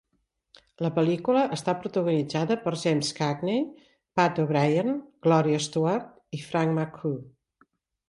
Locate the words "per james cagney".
2.65-3.63